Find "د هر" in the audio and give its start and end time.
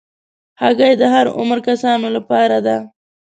0.97-1.25